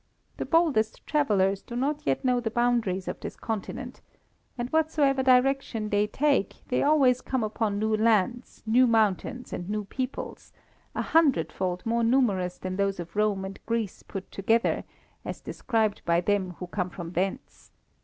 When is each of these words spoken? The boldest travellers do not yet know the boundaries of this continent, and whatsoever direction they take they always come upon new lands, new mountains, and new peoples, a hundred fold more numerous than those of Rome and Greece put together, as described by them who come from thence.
The 0.37 0.47
boldest 0.47 1.05
travellers 1.05 1.61
do 1.61 1.75
not 1.75 2.07
yet 2.07 2.25
know 2.25 2.39
the 2.39 2.49
boundaries 2.49 3.07
of 3.07 3.19
this 3.19 3.35
continent, 3.35 4.01
and 4.57 4.67
whatsoever 4.71 5.21
direction 5.21 5.89
they 5.89 6.07
take 6.07 6.55
they 6.69 6.81
always 6.81 7.21
come 7.21 7.43
upon 7.43 7.77
new 7.77 7.95
lands, 7.95 8.63
new 8.65 8.87
mountains, 8.87 9.53
and 9.53 9.69
new 9.69 9.85
peoples, 9.85 10.53
a 10.95 11.03
hundred 11.03 11.51
fold 11.51 11.85
more 11.85 12.03
numerous 12.03 12.57
than 12.57 12.77
those 12.77 12.99
of 12.99 13.15
Rome 13.15 13.45
and 13.45 13.59
Greece 13.67 14.01
put 14.01 14.31
together, 14.31 14.85
as 15.23 15.39
described 15.39 16.01
by 16.03 16.19
them 16.19 16.55
who 16.57 16.65
come 16.65 16.89
from 16.89 17.11
thence. 17.11 17.69